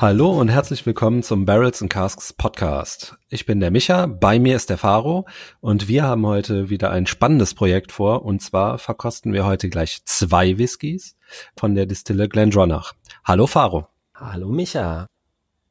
[0.00, 3.18] Hallo und herzlich willkommen zum Barrels and Casks Podcast.
[3.28, 5.26] Ich bin der Micha, bei mir ist der Faro
[5.60, 10.02] und wir haben heute wieder ein spannendes Projekt vor und zwar verkosten wir heute gleich
[10.06, 11.16] zwei Whiskys
[11.54, 12.94] von der Distille Glendronach.
[13.24, 13.88] Hallo Faro.
[14.14, 15.06] Hallo Micha.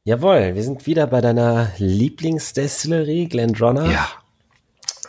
[0.04, 3.92] Jawohl, wir sind wieder bei deiner Lieblingsdestillerie Glendronach.
[3.92, 4.10] Ja.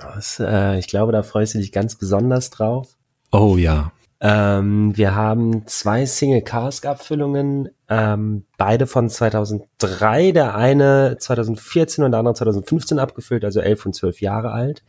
[0.01, 2.97] Das, äh, ich glaube, da freust du dich ganz besonders drauf.
[3.33, 3.93] Oh ja.
[4.23, 12.11] Ähm, wir haben zwei Single Cask Abfüllungen, ähm, beide von 2003, der eine 2014 und
[12.11, 14.85] der andere 2015 abgefüllt, also elf und zwölf Jahre alt.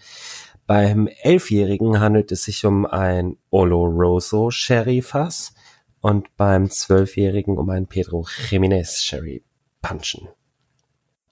[0.67, 5.53] Beim elfjährigen handelt es sich um ein Oloroso Sherry Fass
[6.01, 9.43] und beim zwölfjährigen um ein Pedro Jiménez Sherry
[9.81, 10.27] Punchen.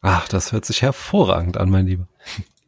[0.01, 2.07] Ach, das hört sich hervorragend an, mein Lieber.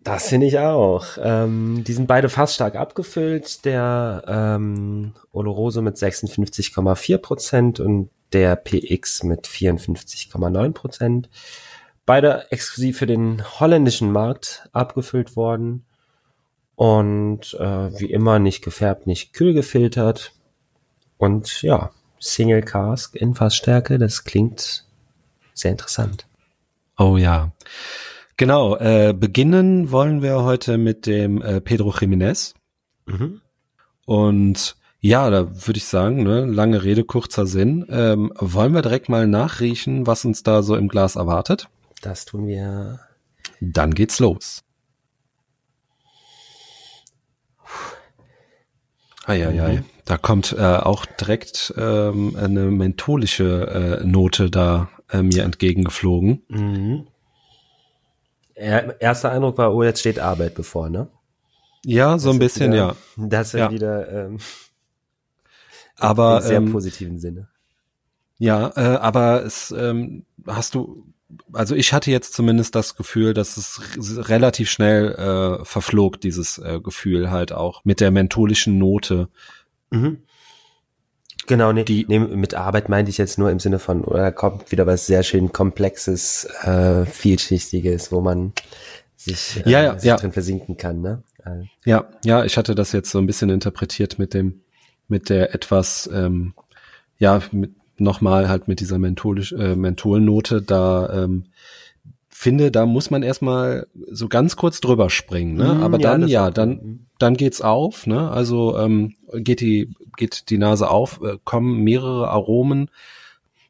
[0.03, 1.05] Das finde ich auch.
[1.21, 3.66] Ähm, die sind beide fast stark abgefüllt.
[3.66, 11.29] Der ähm, Oloroso mit 56,4 Prozent und der PX mit 54,9 Prozent.
[12.05, 15.85] Beide exklusiv für den holländischen Markt abgefüllt worden.
[16.75, 20.33] Und äh, wie immer nicht gefärbt, nicht kühl gefiltert.
[21.17, 24.85] Und ja, Single Cask in Fassstärke, das klingt
[25.53, 26.25] sehr interessant.
[26.97, 27.52] Oh ja.
[28.42, 32.56] Genau, äh, beginnen wollen wir heute mit dem äh, Pedro Jiménez.
[33.06, 33.39] Mhm.
[34.08, 37.86] Und ja, da würde ich sagen, ne, lange Rede, kurzer Sinn.
[37.88, 41.69] Ähm, wollen wir direkt mal nachriechen, was uns da so im Glas erwartet?
[42.01, 43.01] Das tun wir.
[43.59, 44.63] Dann geht's los.
[49.28, 49.81] Eieiei.
[49.81, 49.85] Mhm.
[50.06, 56.41] Da kommt äh, auch direkt ähm, eine mentholische äh, Note da äh, mir entgegengeflogen.
[56.47, 57.07] Mhm.
[58.56, 61.07] Erster Eindruck war, oh, jetzt steht Arbeit bevor, ne?
[61.85, 63.28] Ja, so das ein bisschen, wieder, ja.
[63.28, 63.72] Das ist ja.
[63.72, 64.39] wieder ähm,
[65.97, 67.47] aber im sehr ähm, positiven Sinne.
[68.38, 71.06] Ja, äh, aber es ähm, hast du,
[71.53, 73.79] also ich hatte jetzt zumindest das Gefühl, dass es
[74.29, 79.29] relativ schnell äh, verflog, dieses äh, Gefühl halt auch mit der mentholischen Note.
[79.91, 80.23] Mhm.
[81.51, 84.72] Genau, nee, die, nee, mit Arbeit meinte ich jetzt nur im Sinne von, oder kommt
[84.72, 88.53] wieder was sehr schön Komplexes, äh, Vielschichtiges, wo man
[89.17, 90.16] sich, äh, ja, ja, sich ja.
[90.16, 91.23] drin versinken kann, ne?
[91.44, 94.62] Äh, Ja, ja, ich hatte das jetzt so ein bisschen interpretiert mit dem,
[95.09, 96.53] mit der etwas, ähm,
[97.19, 101.47] ja, mit, nochmal halt mit dieser mentholisch, äh, Mentholnote, da ähm,
[102.41, 105.75] finde, da muss man erstmal so ganz kurz drüber springen, ne?
[105.75, 108.31] Mm, Aber ja, dann, ja, dann, dann geht's auf, ne?
[108.31, 112.90] Also ähm, geht die, geht die Nase auf, äh, kommen mehrere Aromen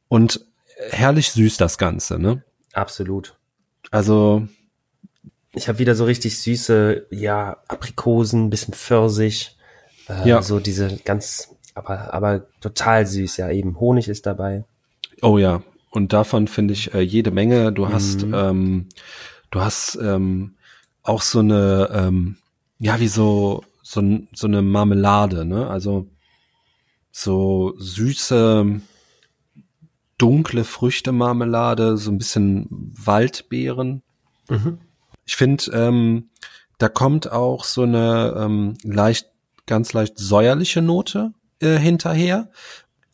[0.07, 0.45] und
[0.89, 2.43] herrlich süß das Ganze, ne?
[2.73, 3.35] absolut.
[3.91, 4.47] Also
[5.53, 9.57] Ich habe wieder so richtig süße, ja, Aprikosen, bisschen Pfirsich,
[10.07, 10.41] äh, Ja.
[10.41, 14.63] so diese ganz, aber, aber total süß, ja, eben Honig ist dabei.
[15.21, 17.71] Oh ja, und davon finde ich äh, jede Menge.
[17.71, 18.33] Du hast, Mhm.
[18.33, 18.89] ähm,
[19.51, 20.55] du hast ähm,
[21.03, 22.37] auch so eine, ähm,
[22.79, 24.01] ja, wie so so,
[24.33, 25.67] so eine Marmelade, ne?
[25.69, 26.07] Also
[27.11, 28.79] so süße,
[30.17, 34.01] dunkle Früchtemarmelade, so ein bisschen Waldbeeren.
[34.49, 34.77] Mhm.
[35.25, 36.29] Ich finde, ähm,
[36.77, 39.27] da kommt auch so eine ähm, leicht,
[39.65, 42.49] ganz leicht säuerliche Note äh, hinterher.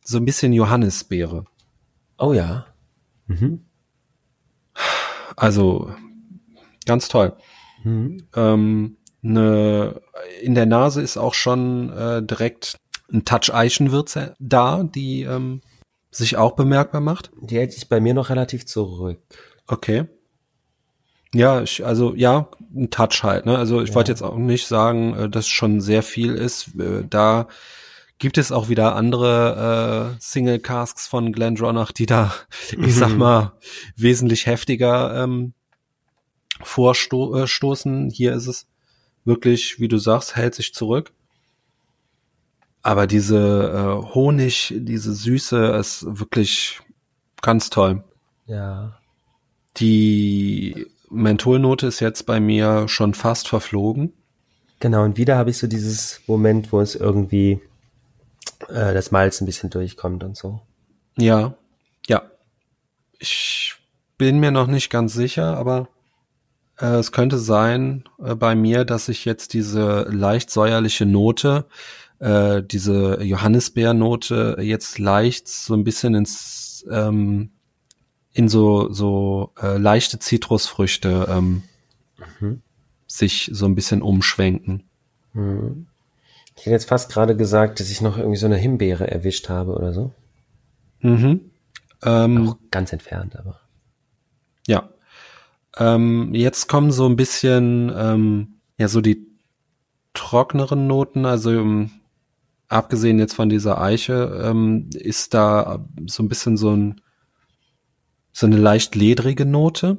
[0.03, 1.45] So ein bisschen Johannisbeere.
[2.17, 2.65] Oh ja.
[3.27, 3.65] Mhm.
[5.35, 5.91] Also
[6.85, 7.33] ganz toll.
[7.83, 8.23] Mhm.
[8.35, 10.01] Ähm, ne,
[10.41, 12.77] in der Nase ist auch schon äh, direkt
[13.11, 15.61] ein Touch Eichenwürze da, die ähm,
[16.11, 17.31] sich auch bemerkbar macht.
[17.41, 19.19] Die hält sich bei mir noch relativ zurück.
[19.67, 20.05] Okay.
[21.33, 23.45] Ja, ich, also ja, ein Touch halt.
[23.45, 23.57] Ne?
[23.57, 23.95] Also ich Ja.
[23.95, 26.79] wollte jetzt auch nicht sagen, äh, dass schon sehr viel ist.
[26.79, 27.47] Äh, da
[28.19, 32.33] gibt es auch wieder andere äh, Single Casks von Glendronach, die da,
[32.71, 33.17] ich sag Mhm.
[33.17, 33.53] mal,
[33.95, 35.53] wesentlich heftiger ähm,
[36.63, 38.09] vorstoßen.
[38.09, 38.67] Hier ist es
[39.25, 41.11] wirklich, wie du sagst, hält sich zurück.
[42.81, 43.37] Aber diese
[44.07, 46.79] äh, Honig, diese Süße ist wirklich
[47.41, 48.03] ganz toll.
[48.45, 48.97] Ja.
[49.77, 54.13] Die Mentholnote ist jetzt bei mir schon fast verflogen.
[54.79, 57.59] Genau, und wieder habe ich so dieses Moment, wo es irgendwie
[58.69, 60.61] äh, das Malz ein bisschen durchkommt und so.
[61.17, 61.55] Ja,
[62.07, 62.23] ja.
[63.19, 63.75] Ich
[64.17, 65.87] bin mir noch nicht ganz sicher, aber
[66.79, 71.65] äh, es könnte sein äh, bei mir, dass ich jetzt diese leicht säuerliche Note,
[72.19, 77.51] äh, diese Johannisbeernote jetzt leicht so ein bisschen ins ähm,
[78.33, 81.63] in so so äh, leichte Zitrusfrüchte ähm,
[82.39, 82.61] Mhm.
[83.05, 84.83] sich so ein bisschen umschwenken.
[85.33, 85.87] Mhm.
[86.57, 89.73] Ich hätte jetzt fast gerade gesagt, dass ich noch irgendwie so eine Himbeere erwischt habe
[89.75, 90.11] oder so.
[91.01, 91.51] Mhm.
[92.03, 93.59] Ähm, Auch ganz entfernt, aber.
[94.65, 94.89] Ja.
[95.77, 99.27] Ähm, jetzt kommen so ein bisschen, ähm, ja, so die
[100.13, 101.91] trockneren Noten, also ähm,
[102.67, 107.01] abgesehen jetzt von dieser Eiche, ähm, ist da so ein bisschen so ein,
[108.33, 109.97] so eine leicht ledrige Note,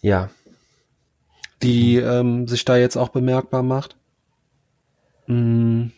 [0.00, 0.30] Ja.
[1.62, 3.96] die ähm, sich da jetzt auch bemerkbar macht.
[5.26, 5.90] Mm.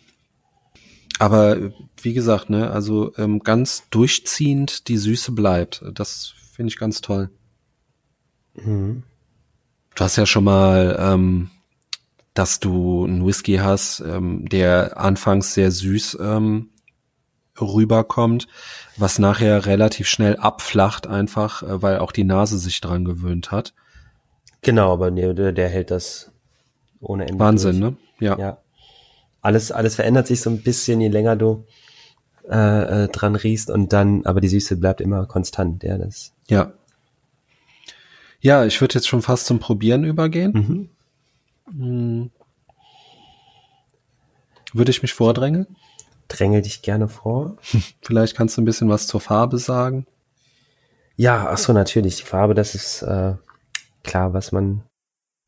[1.19, 5.83] Aber wie gesagt, ne, also ähm, ganz durchziehend die Süße bleibt.
[5.93, 7.31] Das finde ich ganz toll.
[8.55, 9.03] Mhm.
[9.95, 11.51] Du hast ja schon mal, ähm,
[12.35, 16.69] dass du einen Whisky hast, ähm, der anfangs sehr süß ähm,
[17.61, 18.47] rüberkommt,
[18.97, 23.75] was nachher relativ schnell abflacht, einfach, äh, weil auch die Nase sich dran gewöhnt hat.
[24.63, 26.33] Genau, aber der, der hält das
[27.01, 27.39] ohne Ende.
[27.39, 27.93] Wahnsinn, durch.
[27.93, 27.97] ne?
[28.21, 28.39] Ja.
[28.39, 28.59] Ja.
[29.49, 31.65] Alles, alles verändert sich so ein bisschen, je länger du
[32.51, 36.35] äh, äh, dran riechst und dann, aber die Süße bleibt immer konstant, ja, das.
[36.49, 36.75] Ja.
[38.41, 40.91] Ja, ich würde jetzt schon fast zum Probieren übergehen.
[41.73, 42.31] Mhm.
[44.75, 45.67] Würde ich mich vordrängeln?
[46.29, 47.57] Drängel dich gerne vor.
[48.03, 50.07] Vielleicht kannst du ein bisschen was zur Farbe sagen.
[51.17, 52.17] Ja, ach so, natürlich.
[52.17, 53.33] Die Farbe, das ist äh,
[54.05, 54.83] klar, was man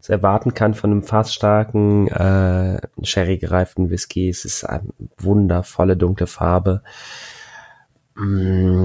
[0.09, 4.29] erwarten kann von einem fast starken, äh, sherry gereiften Whisky.
[4.29, 4.89] Es ist eine
[5.19, 6.83] wundervolle dunkle Farbe.
[8.15, 8.83] Mm,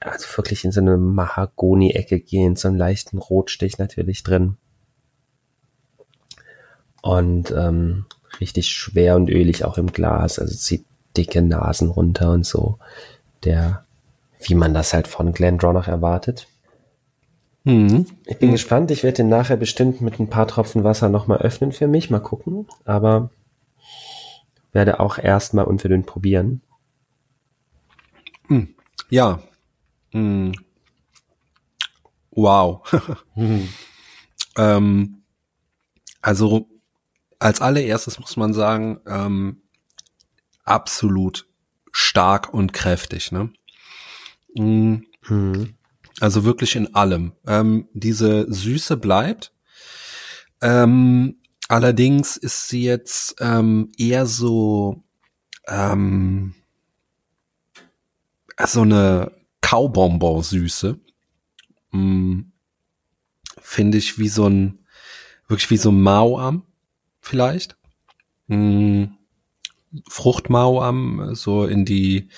[0.00, 4.56] also wirklich in so eine Mahagoni-Ecke gehen, so einen leichten Rotstich natürlich drin.
[7.02, 8.06] Und ähm,
[8.40, 10.38] richtig schwer und ölig auch im Glas.
[10.38, 10.84] Also zieht
[11.16, 12.78] dicke Nasen runter und so.
[13.44, 13.84] Der
[14.48, 16.48] wie man das halt von Glendronach erwartet.
[17.64, 18.06] Mhm.
[18.26, 18.90] Ich bin gespannt.
[18.90, 22.10] Ich werde den nachher bestimmt mit ein paar Tropfen Wasser nochmal öffnen für mich.
[22.10, 22.66] Mal gucken.
[22.84, 23.30] Aber
[24.72, 26.62] werde auch erstmal unverdünnt probieren.
[29.10, 29.42] Ja.
[30.12, 30.52] Mm.
[32.30, 32.82] Wow.
[34.56, 35.22] ähm,
[36.22, 36.68] also
[37.38, 39.62] als allererstes muss man sagen, ähm,
[40.64, 41.46] absolut
[41.90, 43.32] stark und kräftig.
[43.32, 43.52] Ne?
[44.56, 45.04] Hm.
[46.22, 47.32] Also wirklich in allem.
[47.48, 49.52] Ähm, diese Süße bleibt.
[50.60, 55.02] Ähm, allerdings ist sie jetzt ähm, eher so
[55.66, 56.54] ähm,
[58.64, 59.32] so eine
[59.62, 61.00] Kaubonbon-Süße.
[61.90, 62.42] Mm,
[63.60, 64.78] Finde ich wie so ein,
[65.48, 66.62] wirklich wie so ein Mauam
[67.20, 67.76] vielleicht.
[68.46, 69.06] Mm,
[70.08, 72.28] Fruchtmauam, so in die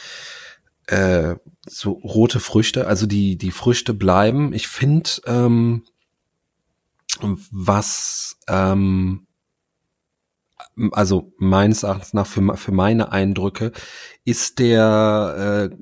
[0.86, 1.36] äh,
[1.66, 4.52] so rote Früchte, also die, die Früchte bleiben.
[4.52, 5.84] Ich finde, ähm,
[7.20, 9.26] was, ähm,
[10.92, 13.72] also meines Erachtens nach für, für meine Eindrücke,
[14.24, 15.76] ist der äh,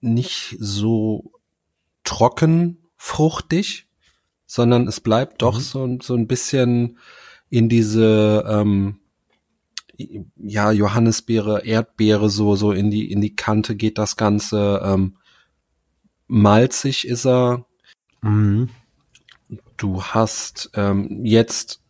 [0.00, 1.32] nicht so
[2.04, 3.88] trocken fruchtig,
[4.46, 5.62] sondern es bleibt doch Mhm.
[5.62, 6.98] so, so ein bisschen
[7.50, 9.00] in diese ähm,
[10.36, 14.80] ja Johannisbeere, Erdbeere so so in die in die Kante geht das Ganze.
[14.84, 15.16] Ähm,
[16.26, 17.64] malzig ist er.
[18.22, 18.70] Mhm.
[19.76, 21.80] Du hast ähm, jetzt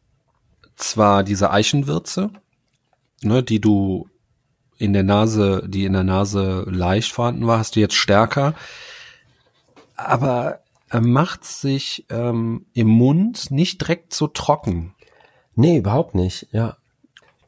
[0.76, 2.30] zwar diese Eichenwürze,
[3.22, 4.08] ne, die du
[4.78, 8.54] in der Nase, die in der Nase leicht vorhanden war, hast du jetzt stärker.
[9.96, 14.94] Aber er macht sich ähm, im Mund nicht direkt so trocken.
[15.54, 16.76] Nee, überhaupt nicht, ja.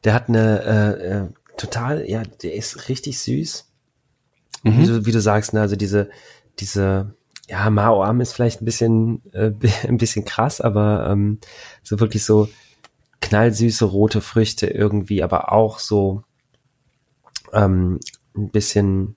[0.03, 1.27] Der hat eine äh, äh,
[1.57, 3.67] total, ja, der ist richtig süß.
[4.63, 4.77] Mhm.
[4.77, 6.09] Wie, du, wie du sagst, ne, also diese,
[6.59, 7.13] diese,
[7.47, 9.51] ja, Mao Am ist vielleicht ein bisschen, äh,
[9.87, 11.39] ein bisschen krass, aber ähm,
[11.83, 12.49] so wirklich so
[13.21, 16.23] knallsüße rote Früchte irgendwie, aber auch so
[17.53, 17.99] ähm,
[18.35, 19.15] ein bisschen,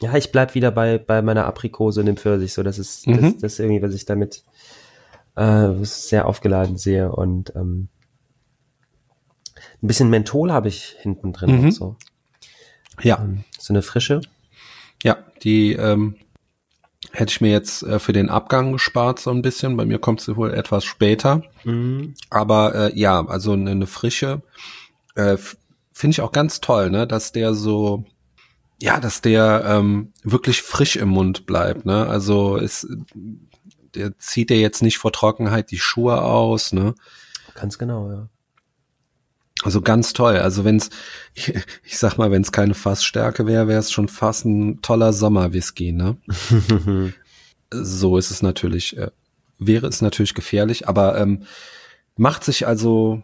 [0.00, 3.20] ja, ich bleib wieder bei, bei meiner Aprikose und dem Pfirsich, so, das ist, das,
[3.20, 3.38] Mhm.
[3.40, 4.44] das ist irgendwie, was ich damit
[5.36, 7.88] äh, sehr aufgeladen sehe und ähm,
[9.82, 11.64] ein bisschen Menthol habe ich hinten drin Mhm.
[11.66, 11.96] noch so.
[13.02, 14.20] Ja, Ähm, so eine frische.
[15.02, 16.16] ja, die ähm,
[17.12, 19.76] hätte ich mir jetzt äh, für den Abgang gespart so ein bisschen.
[19.76, 21.42] Bei mir kommt sie wohl etwas später.
[22.28, 24.42] Aber äh, ja, also eine, eine frische
[25.14, 25.36] äh,
[25.92, 28.04] finde ich auch ganz toll, ne, dass der so
[28.82, 32.06] ja, dass der ähm, wirklich frisch im Mund bleibt, ne?
[32.06, 32.86] Also es
[33.94, 36.94] der zieht dir jetzt nicht vor Trockenheit die Schuhe aus, ne?
[37.54, 38.28] Ganz genau, ja.
[39.62, 40.36] Also ganz toll.
[40.38, 40.90] Also wenn's,
[41.34, 41.52] ich,
[41.84, 45.92] ich sag mal, wenn es keine Fassstärke wäre, wäre es schon fast ein toller Sommerwhisky,
[45.92, 46.16] ne?
[47.70, 49.10] so ist es natürlich, äh,
[49.58, 51.44] wäre es natürlich gefährlich, aber ähm,
[52.16, 53.22] macht sich also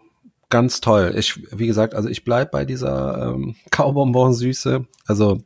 [0.51, 1.15] ganz toll.
[1.17, 4.85] Ich, wie gesagt, also ich bleib bei dieser ähm, Kaubonbon-Süße.
[5.07, 5.41] Also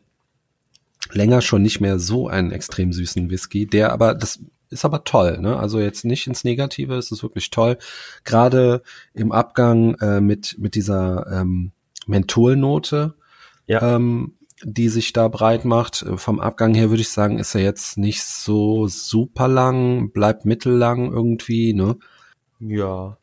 [1.13, 5.39] länger schon nicht mehr so einen extrem süßen Whisky, der aber, das ist aber toll,
[5.41, 5.59] ne?
[5.59, 7.77] Also jetzt nicht ins Negative, es ist wirklich toll.
[8.25, 8.83] Gerade
[9.15, 11.73] im Abgang äh, mit, mit dieser ähm,
[12.07, 13.15] Mentholnote,
[13.67, 13.95] Ja.
[13.97, 16.03] ähm, die sich da breit macht.
[16.03, 20.45] Äh, Vom Abgang her würde ich sagen, ist er jetzt nicht so super lang, bleibt
[20.45, 21.97] mittellang irgendwie, ne?
[22.61, 23.17] Ja.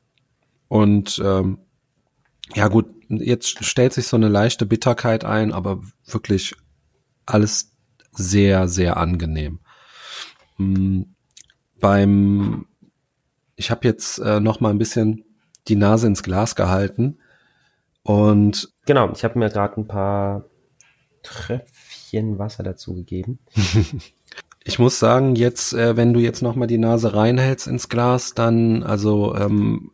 [0.68, 1.60] Und ähm,
[2.56, 6.56] ja gut, jetzt stellt sich so eine leichte Bitterkeit ein, aber wirklich
[7.26, 7.72] alles
[8.12, 9.60] sehr, sehr angenehm.
[10.58, 11.14] Hm,
[11.80, 12.66] beim,
[13.56, 15.26] ich habe jetzt äh, noch mal ein bisschen
[15.68, 17.20] die Nase ins Glas gehalten
[18.04, 20.46] und Genau, ich habe mir gerade ein paar
[21.24, 23.40] Tröpfchen Wasser dazu gegeben.
[24.68, 28.34] Ich muss sagen, jetzt, äh, wenn du jetzt noch mal die Nase reinhältst ins Glas,
[28.34, 29.92] dann also ähm,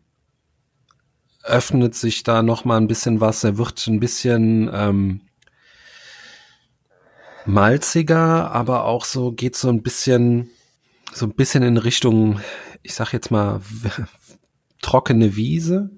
[1.43, 3.43] öffnet sich da noch mal ein bisschen was.
[3.43, 5.21] Er wird ein bisschen ähm,
[7.45, 10.49] malziger, aber auch so geht so ein bisschen
[11.13, 12.39] so ein bisschen in Richtung,
[12.81, 13.61] ich sag jetzt mal
[14.81, 15.89] trockene Wiese.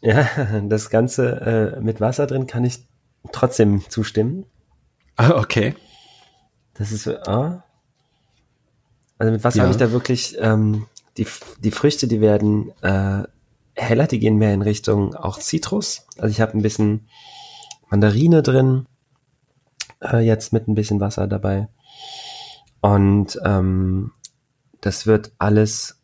[0.00, 0.28] Ja,
[0.68, 2.84] das Ganze äh, mit Wasser drin kann ich
[3.32, 4.46] trotzdem zustimmen.
[5.16, 5.74] Ah, okay.
[6.74, 7.64] Das ist, ah.
[9.18, 9.62] Also mit Wasser Ja.
[9.64, 11.26] habe ich da wirklich, ähm, die,
[11.60, 13.24] die Früchte, die werden äh,
[13.74, 16.06] heller, die gehen mehr in Richtung auch Zitrus.
[16.16, 17.08] Also ich habe ein bisschen
[17.90, 18.86] Mandarine drin,
[20.00, 21.68] äh, jetzt mit ein bisschen Wasser dabei.
[22.80, 24.12] Und ähm,
[24.80, 26.00] das wird alles,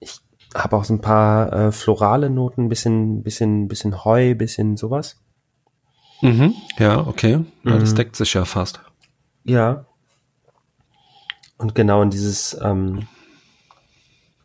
[0.00, 0.20] ich
[0.54, 5.16] habe auch so ein paar äh, florale Noten, bisschen, bisschen, bisschen Heu, bisschen sowas.
[6.20, 6.54] Mhm.
[6.78, 7.44] Ja, okay.
[7.64, 7.96] Ja, das Mhm.
[7.96, 8.80] deckt sich ja fast.
[9.44, 9.86] Ja.
[11.58, 13.06] Und genau in dieses, ähm,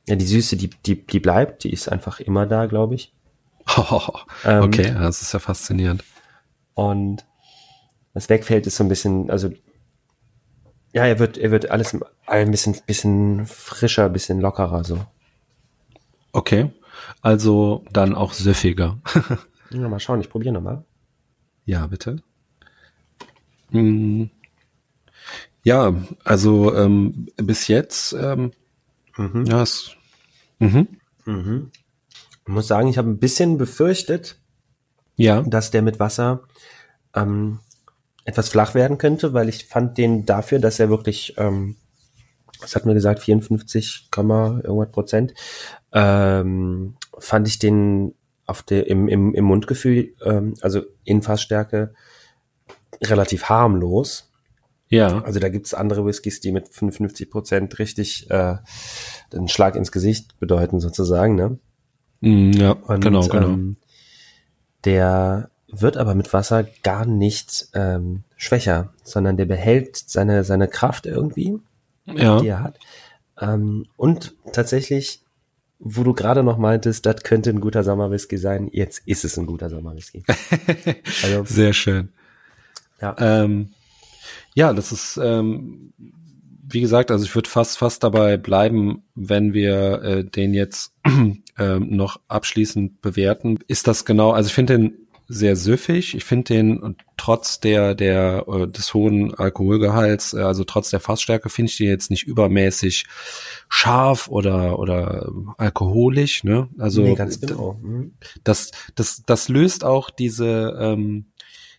[0.08, 3.14] ja, die Süße, die, die, die bleibt, die ist einfach immer da, glaube ich.
[4.46, 6.04] Ähm, okay, ja, das ist ja faszinierend.
[6.76, 7.26] Und
[8.14, 9.50] was wegfällt, ist so ein bisschen, also,
[10.98, 15.06] ja, er wird, er wird alles ein bisschen, bisschen frischer, ein bisschen lockerer, so.
[16.32, 16.72] Okay.
[17.22, 18.98] Also dann auch süffiger.
[19.70, 20.86] Ja, mal schauen, ich probiere nochmal.
[21.66, 22.24] Ja, bitte.
[23.72, 24.28] Mm.
[25.62, 28.54] Ja, also ähm, bis jetzt, ähm,
[29.18, 29.46] Mhm.
[29.46, 29.92] ja, es,
[30.60, 30.88] mhm.
[31.26, 31.72] Mhm.
[32.46, 34.40] Ich muss sagen, ich habe ein bisschen befürchtet,
[35.18, 36.44] ja, dass der mit Wasser
[37.14, 37.60] ähm,
[38.28, 41.78] etwas flach werden könnte, weil ich fand den dafür, dass er wirklich, ähm,
[42.60, 45.34] was hat mir gesagt, 54, Komma irgendwas Prozent,
[45.94, 48.14] ähm, fand ich den
[48.46, 51.94] auf der im, im, im Mundgefühl, ähm, also in Fassstärke,
[53.02, 54.30] relativ harmlos.
[54.90, 58.58] ja, Also da gibt's andere Whiskys, die mit 55 Prozent richtig äh,
[59.34, 61.60] einen Schlag ins Gesicht bedeuten sozusagen, ne?
[62.20, 63.48] Mm, ja, Und, genau, genau.
[63.48, 63.78] Ähm,
[64.84, 71.06] der wird aber mit Wasser gar nicht ähm, schwächer, sondern der behält seine, seine Kraft
[71.06, 71.60] irgendwie,
[72.06, 72.80] ja, die er hat.
[73.40, 75.22] Ähm, und tatsächlich,
[75.80, 79.46] wo du gerade noch meintest, das könnte ein guter Sommerwhisky sein, jetzt ist es ein
[79.46, 80.24] guter Sommerwhisky.
[81.24, 82.10] Also, sehr schön.
[83.02, 83.16] ja.
[83.20, 83.74] Ähm,
[84.56, 85.94] ja, das ist, ähm,
[86.70, 90.94] wie gesagt, also ich würde fast, fast dabei bleiben, wenn wir äh, den jetzt
[91.58, 93.60] ähm, noch abschließend bewerten.
[93.68, 96.16] Ist das genau, also ich finde den sehr süffig.
[96.16, 101.50] Ich finde den trotz der, der, äh, des hohen Alkoholgehalts, äh, also trotz der Fassstärke,
[101.50, 103.06] finde ich den jetzt nicht übermäßig
[103.68, 106.70] scharf oder, oder alkoholisch, ne?
[106.78, 107.80] Also, nee, genau.
[107.82, 108.14] Mhm.
[108.44, 111.26] das, das, das löst auch diese, ähm,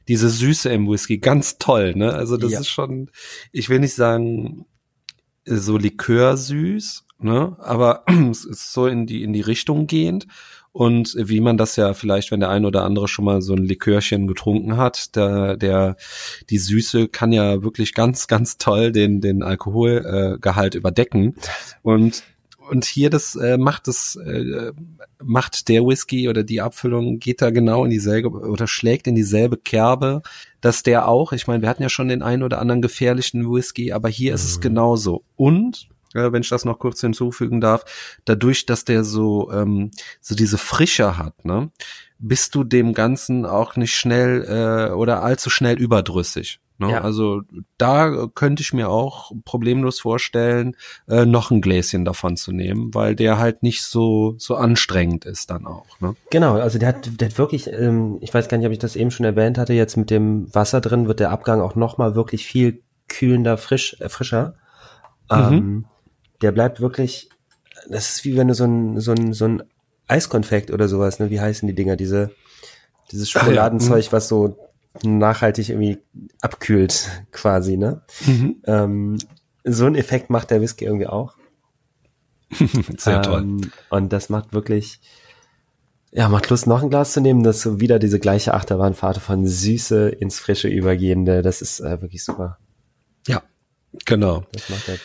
[0.08, 2.12] diese Süße im Whisky ganz toll, ne?
[2.12, 2.60] Also das Ja.
[2.60, 3.10] ist schon,
[3.52, 4.66] ich will nicht sagen,
[5.46, 7.56] so Likörsüß, ne?
[7.60, 10.26] Aber es ist so in die, in die Richtung gehend.
[10.72, 13.64] Und wie man das ja vielleicht, wenn der ein oder andere schon mal so ein
[13.64, 15.96] Likörchen getrunken hat, der, der,
[16.50, 21.34] die Süße kann ja wirklich ganz, ganz toll den, den Alkoholgehalt äh, überdecken.
[21.82, 22.22] Und,
[22.70, 24.72] und hier das äh, macht das, äh,
[25.22, 29.56] macht der Whisky oder die Abfüllung geht da genau in dieselbe oder schlägt in dieselbe
[29.56, 30.22] Kerbe,
[30.60, 33.92] dass der auch, ich meine, wir hatten ja schon den einen oder anderen gefährlichen Whisky,
[33.92, 34.62] aber hier ist es Mhm.
[34.62, 35.24] genauso.
[35.34, 37.84] Und äh, wenn ich das noch kurz hinzufügen darf,
[38.24, 41.70] dadurch, dass der so ähm, so diese Frische hat, ne,
[42.18, 46.60] bist du dem Ganzen auch nicht schnell äh, oder allzu schnell überdrüssig.
[46.78, 46.92] Ne?
[46.92, 47.00] Ja.
[47.00, 47.42] Also
[47.76, 50.76] da könnte ich mir auch problemlos vorstellen,
[51.08, 55.50] äh, noch ein Gläschen davon zu nehmen, weil der halt nicht so so anstrengend ist
[55.50, 56.00] dann auch.
[56.00, 56.14] Ne?
[56.30, 58.94] Genau, also der hat, der hat wirklich, ähm, ich weiß gar nicht, ob ich das
[58.94, 62.46] eben schon erwähnt hatte, jetzt mit dem Wasser drin wird der Abgang auch nochmal wirklich
[62.46, 64.54] viel kühlender, frisch, äh, frischer.
[65.30, 65.84] Ähm,
[66.42, 67.28] der bleibt wirklich,
[67.88, 69.62] das ist wie wenn du so ein, so ein, so ein
[70.06, 72.30] Eiskonfekt oder sowas, ne, wie heißen die Dinger, diese,
[73.10, 74.56] dieses ja, Schokoladenzeug, was so
[75.02, 75.98] nachhaltig irgendwie
[76.40, 78.02] abkühlt, quasi, ne?
[78.64, 79.18] Ähm,
[79.64, 81.36] so ein Effekt macht der Whisky irgendwie auch.
[82.96, 83.42] Sehr toll.
[83.42, 85.00] Ähm, und das macht wirklich,
[86.10, 87.42] ja, macht Lust, noch ein Glas zu nehmen.
[87.42, 91.42] Das ist so wieder diese gleiche Achterbahnfahrt von Süße ins Frische übergehende.
[91.42, 92.58] Das ist äh, wirklich super.
[93.26, 93.42] Ja,
[94.06, 94.44] genau.
[94.52, 95.04] Das macht er, toll.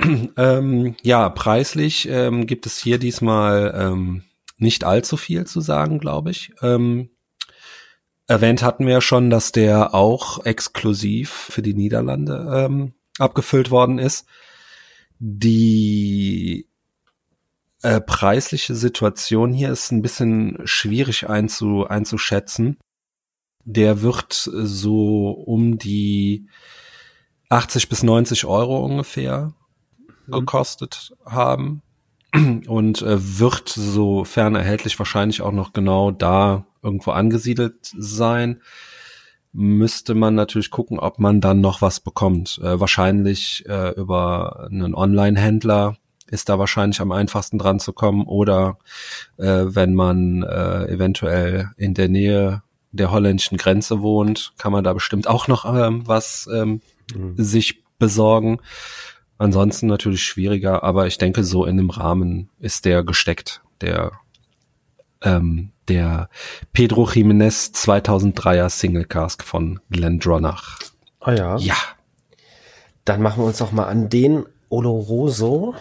[0.36, 4.24] Ähm, ja, preislich ähm, gibt es hier diesmal ähm,
[4.56, 6.52] nicht allzu viel zu sagen, glaube ich.
[6.62, 7.10] Ähm,
[8.26, 13.98] erwähnt hatten wir ja schon, dass der auch exklusiv für die Niederlande ähm, abgefüllt worden
[13.98, 14.26] ist.
[15.18, 16.68] Die
[17.82, 22.78] äh, preisliche Situation hier ist ein bisschen schwierig einzu, einzuschätzen.
[23.64, 26.48] Der wird so um die
[27.50, 29.54] 80 bis 90 Euro ungefähr
[30.30, 31.82] gekostet haben
[32.66, 38.60] und äh, wird sofern erhältlich wahrscheinlich auch noch genau da irgendwo angesiedelt sein.
[39.52, 42.60] Müsste man natürlich gucken, ob man dann noch was bekommt.
[42.62, 45.96] Äh, wahrscheinlich äh, über einen Online-Händler
[46.28, 48.78] ist da wahrscheinlich am einfachsten dran zu kommen oder
[49.36, 54.92] äh, wenn man äh, eventuell in der Nähe der holländischen Grenze wohnt, kann man da
[54.92, 56.80] bestimmt auch noch ähm, was ähm,
[57.36, 58.58] sich besorgen.
[59.40, 64.12] Ansonsten natürlich schwieriger, aber ich denke, so in dem Rahmen ist der gesteckt, der,
[65.22, 66.28] ähm, der
[66.74, 70.78] Pedro Jimenez 2003er Single Cask von Glendronach.
[71.20, 71.56] Ah ja.
[71.56, 71.76] Ja,
[73.06, 75.74] Dann machen wir uns doch mal an den Oloroso.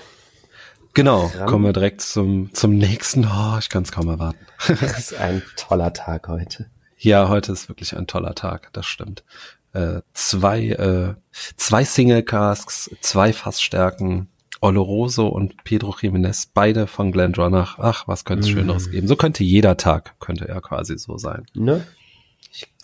[0.94, 1.30] genau.
[1.36, 1.46] Ran.
[1.48, 3.26] Kommen wir direkt zum, zum nächsten.
[3.26, 4.40] Oh, ich kann es kaum erwarten.
[4.70, 6.68] Das ist ein toller Tag heute.
[6.98, 9.26] Ja, heute ist wirklich ein toller Tag, das stimmt.
[9.74, 11.16] Äh, zwei, äh,
[11.56, 14.30] zwei Single Casks, zwei Fassstärken,
[14.62, 17.80] Oloroso und Pedro Jimenez, beide von Glendronach.
[17.80, 19.08] Ach, was könnte es Schöneres geben?
[19.08, 21.46] So könnte jeder Tag, könnte er quasi so sein.
[21.54, 21.86] Ne?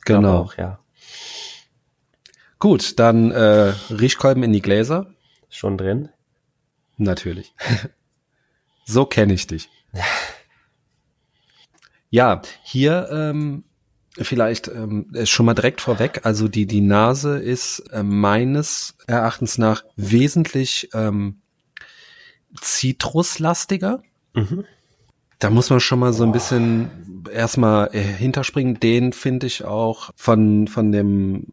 [0.05, 0.37] Glaub Genau.
[0.37, 0.79] Auch, ja.
[2.59, 5.13] Gut, dann äh, Riechkolben in die Gläser.
[5.49, 6.09] Schon drin.
[6.97, 7.53] Natürlich.
[8.85, 9.69] so kenne ich dich.
[12.11, 13.65] Ja, hier ähm,
[14.17, 16.21] vielleicht ähm, schon mal direkt vorweg.
[16.23, 21.41] Also die die Nase ist äh, meines Erachtens nach wesentlich ähm,
[22.59, 24.01] zitruslastiger.
[24.33, 24.65] Mhm.
[25.39, 28.79] Da muss man schon mal so ein bisschen erstmal äh, hinterspringen.
[28.79, 31.47] Den finde ich auch von von dem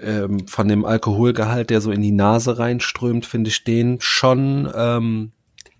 [0.00, 5.32] ähm, von dem Alkoholgehalt, der so in die Nase reinströmt, finde ich den schon ähm,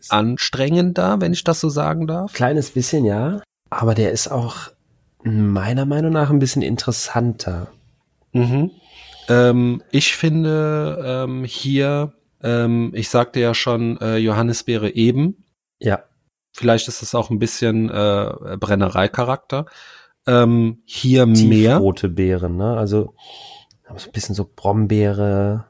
[0.08, 2.32] anstrengender, wenn ich das so sagen darf.
[2.32, 3.42] Kleines bisschen, ja.
[3.70, 4.73] Aber der ist auch
[5.24, 7.68] meiner Meinung nach ein bisschen interessanter.
[8.32, 8.70] Mhm.
[9.28, 15.44] Ähm, ich finde ähm, hier, ähm, ich sagte ja schon, äh, Johannisbeere eben.
[15.78, 16.04] Ja.
[16.52, 19.66] Vielleicht ist es auch ein bisschen äh, Brennereicharakter.
[20.26, 21.76] Ähm, hier mehr.
[21.76, 22.76] Tiefrote Beeren, ne?
[22.76, 23.14] Also
[23.98, 25.66] so ein bisschen so Brombeere,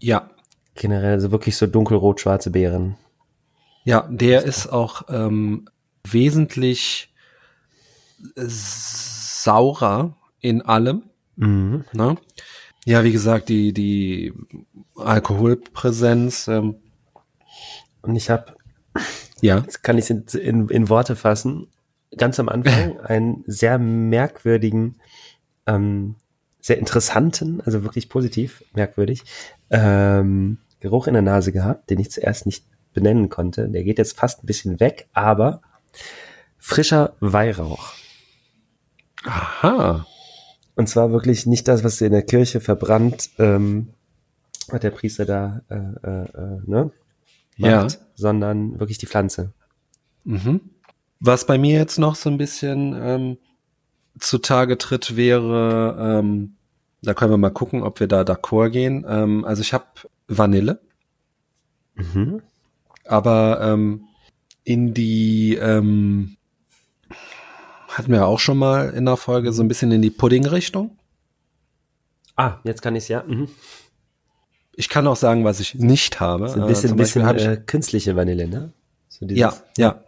[0.00, 0.30] Ja,
[0.74, 2.96] generell so wirklich so dunkelrot-schwarze Beeren.
[3.84, 5.68] ja, der ist auch ähm,
[6.04, 7.09] wesentlich
[8.36, 11.04] saurer in allem.
[11.36, 11.84] Mhm.
[11.92, 12.16] Ne?
[12.84, 14.32] Ja, wie gesagt, die, die
[14.96, 16.76] Alkoholpräsenz, ähm,
[18.02, 18.54] Und ich habe,
[19.40, 19.58] ja.
[19.58, 21.68] jetzt kann ich es in, in, in Worte fassen,
[22.16, 24.96] ganz am Anfang einen sehr merkwürdigen,
[25.66, 26.16] ähm,
[26.60, 29.24] sehr interessanten, also wirklich positiv merkwürdig,
[29.70, 33.68] ähm, Geruch in der Nase gehabt, den ich zuerst nicht benennen konnte.
[33.68, 35.60] Der geht jetzt fast ein bisschen weg, aber
[36.58, 37.92] frischer Weihrauch.
[39.24, 40.06] Aha.
[40.76, 43.90] Und zwar wirklich nicht das, was in der Kirche verbrannt, ähm,
[44.72, 46.90] hat der Priester da, äh, äh, äh, ne?
[47.56, 47.82] Ja.
[47.82, 49.52] Macht, sondern wirklich die Pflanze.
[50.24, 50.60] Mhm.
[51.18, 53.38] Was bei mir jetzt noch so ein bisschen ähm,
[54.18, 56.54] zutage tritt, wäre, ähm,
[57.02, 59.04] da können wir mal gucken, ob wir da d'accord gehen.
[59.06, 59.84] Ähm, also ich habe
[60.28, 60.80] Vanille,
[61.94, 62.40] Mhm.
[63.04, 64.04] aber ähm,
[64.64, 66.36] in die ähm,
[67.90, 70.96] hatten wir auch schon mal in der Folge so ein bisschen in die Pudding-Richtung.
[72.36, 73.22] Ah, jetzt kann ich's ja.
[73.26, 73.48] Mhm.
[74.74, 76.48] Ich kann auch sagen, was ich nicht habe.
[76.48, 78.72] So ein Äh, bisschen, Beispiel bisschen ich, äh, künstliche Vanille, ne?
[79.08, 80.02] So ja, ja.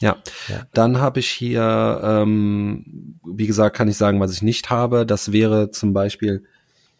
[0.00, 0.16] Ja.
[0.48, 0.66] Ja.
[0.72, 5.06] Dann habe ich hier, ähm, wie gesagt, kann ich sagen, was ich nicht habe.
[5.06, 6.44] Das wäre zum Beispiel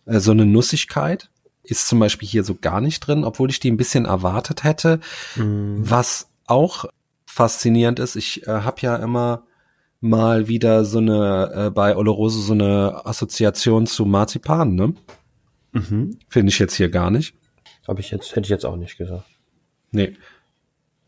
[0.07, 1.31] äh, so eine Nussigkeit.
[1.63, 5.01] Ist zum Beispiel hier so gar nicht drin, obwohl ich die ein bisschen erwartet hätte.
[5.35, 5.79] Mhm.
[5.79, 6.85] Was auch
[7.27, 9.45] faszinierend ist, ich äh, habe ja immer
[10.05, 14.95] mal wieder so eine, äh, bei Oloroso so eine Assoziation zu Marzipan, ne?
[15.73, 16.19] Mhm.
[16.29, 17.35] Finde ich jetzt hier gar nicht.
[17.89, 19.25] Habe ich jetzt, hätte ich jetzt auch nicht gesagt.
[19.91, 20.17] Nee.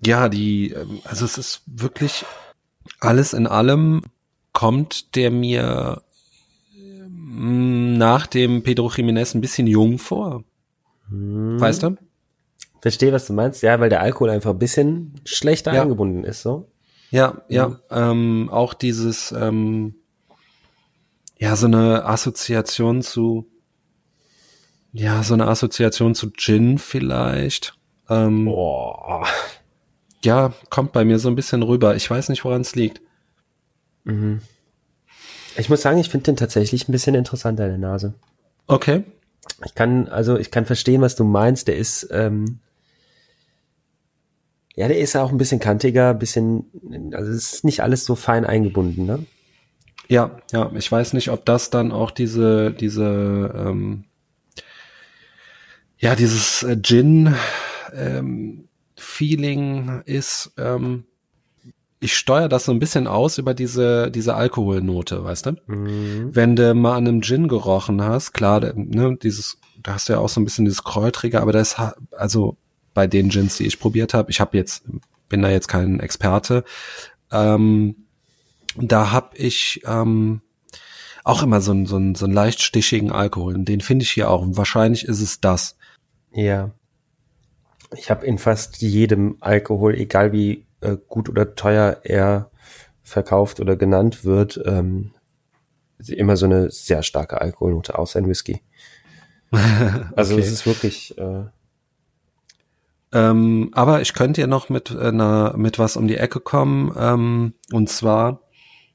[0.04, 2.24] Ja, die, ähm, also es ist wirklich
[3.00, 4.02] alles in allem
[4.52, 6.02] kommt der mir
[6.76, 10.44] ähm, nach dem Pedro Jiménez ein bisschen jung vor.
[11.09, 11.61] Mhm.
[11.61, 11.96] Weißt du?
[12.80, 13.62] Verstehe, was du meinst.
[13.62, 15.82] Ja, weil der Alkohol einfach ein bisschen schlechter Ja.
[15.82, 16.68] eingebunden ist, so.
[17.11, 17.81] Ja, ja.
[17.90, 19.95] Ähm, auch dieses, ähm,
[21.38, 23.47] ja, so eine Assoziation zu,
[24.92, 27.79] ja, so eine Assoziation zu Gin vielleicht.
[28.09, 29.27] Ähm, Boah.
[30.25, 31.95] Ja, kommt bei mir so ein bisschen rüber.
[31.95, 33.01] Ich weiß nicht, woran es liegt.
[34.05, 34.40] Mhm.
[35.57, 38.14] Ich muss sagen, ich finde den tatsächlich ein bisschen interessanter in der Nase.
[38.66, 39.05] Okay.
[39.64, 41.69] Ich kann, also ich kann verstehen, was du meinst.
[41.69, 42.61] Der ist, ähm,
[44.77, 46.67] ja, der ist auch ein bisschen kantiger, ein bisschen,
[47.12, 49.25] also es ist nicht alles so fein eingebunden, ne?
[50.09, 54.05] Ja, ja, ich weiß nicht, ob das dann auch diese, diese, ähm,
[55.99, 57.35] ja, dieses äh, Gin
[57.93, 60.53] ähm, Feeling ist.
[60.59, 61.05] Ähm,
[61.99, 65.53] ich steuere das so ein bisschen aus über diese, diese Alkoholnote, weißt du?
[65.67, 66.37] Mhm.
[66.37, 70.19] Wenn du mal an einem Gin gerochen hast, klar, ne, dieses, da hast du ja
[70.19, 71.77] auch so ein bisschen dieses Kräutrige, aber das,
[72.12, 72.59] also
[72.96, 74.85] bei den Gins, die ich probiert habe, ich habe jetzt,
[75.28, 76.64] bin da jetzt kein Experte,
[77.30, 77.94] ähm,
[78.74, 80.40] da habe ich ähm,
[81.22, 83.54] auch immer so einen, so, einen, so einen leicht stichigen Alkohol.
[83.54, 84.40] Und den finde ich hier auch.
[84.40, 85.76] Und wahrscheinlich ist es das.
[86.32, 86.70] Ja.
[87.94, 92.50] Ich habe in fast jedem Alkohol, egal wie äh, gut oder teuer er
[93.02, 95.12] verkauft oder genannt wird, ähm,
[96.09, 98.62] immer so eine sehr starke Alkoholnote, außer in Whisky.
[100.16, 100.42] Also Okay.
[100.42, 101.44] es ist wirklich, äh,
[103.12, 106.92] Ähm, aber ich könnte ja noch mit einer, mit was um die Ecke kommen.
[106.99, 108.40] Ähm, und zwar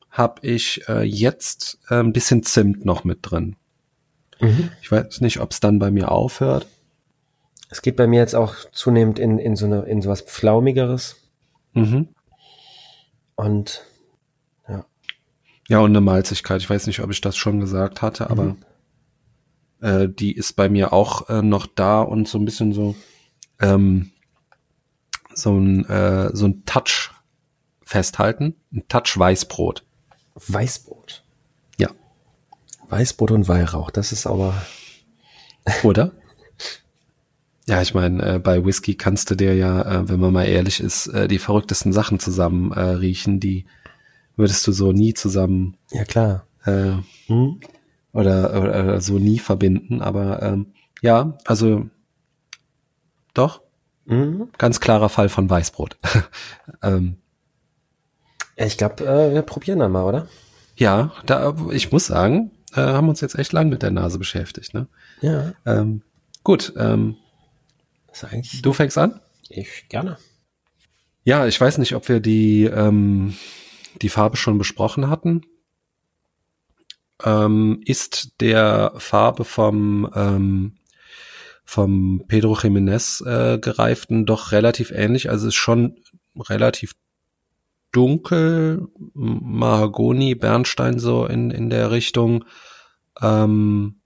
[0.10, 3.56] habe ich äh, jetzt äh, ein bisschen Zimt noch mit drin.
[4.82, 6.66] Ich weiß nicht, ob es dann bei mir aufhört.
[7.70, 11.18] es geht bei mir jetzt auch zunehmend in, in so eine, in sowas Flaumigeres
[11.74, 12.10] Mhm.
[13.36, 13.82] und
[15.70, 16.60] Ja, und eine Malzigkeit.
[16.60, 18.58] Ich weiß nicht, ob ich das schon gesagt hatte, aber
[19.80, 22.96] äh, die ist bei mir auch äh, noch da und so ein bisschen so
[23.62, 24.12] ähm,
[25.34, 27.12] so ein äh, so ein Touch
[27.84, 29.84] festhalten, ein Touch Weißbrot.
[30.36, 31.24] Weißbrot.
[31.78, 31.90] Ja,
[32.90, 34.54] Weißbrot und Weihrauch, das ist aber,
[35.84, 36.12] oder?
[37.68, 40.80] Ja, ich meine, äh, bei Whisky kannst du dir ja, äh, wenn man mal ehrlich
[40.80, 43.66] ist, äh, die verrücktesten Sachen zusammen äh, riechen, die
[44.36, 46.46] würdest du so nie zusammen ja klar.
[46.66, 46.94] äh,
[47.28, 47.60] Hm?
[48.14, 50.02] oder, oder so nie verbinden.
[50.02, 50.68] Aber ähm,
[51.02, 51.86] ja, also
[53.34, 53.62] doch,
[54.06, 54.50] Mhm.
[54.58, 55.98] ganz klarer Fall von Weißbrot.
[56.82, 57.18] ähm,
[58.56, 60.28] ich glaube, äh, wir probieren dann mal, oder?
[60.76, 64.74] ja, da, ich muss sagen, äh, haben uns jetzt echt lang mit der Nase beschäftigt.
[64.74, 64.88] Ne?
[65.22, 65.54] Ja.
[65.66, 66.02] Ähm,
[66.44, 67.18] gut, ähm,
[68.64, 69.20] du fängst an?
[69.50, 70.18] ich gerne.
[71.24, 73.36] Ja, ich weiß nicht, ob wir die, ähm,
[74.02, 75.44] die Farbe schon besprochen hatten.
[77.24, 80.78] Ähm, ist der Farbe vom, ähm,
[81.72, 85.30] vom Pedro Jiménez äh, gereiften doch relativ ähnlich.
[85.30, 85.96] Also ist schon
[86.38, 86.96] relativ
[87.94, 92.44] dunkel, Mahagoni, Bernstein so in, in der Richtung.
[93.22, 94.02] Ähm,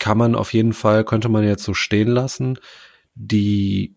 [0.00, 2.58] kann man auf jeden Fall, könnte man jetzt so stehen lassen.
[3.14, 3.94] Die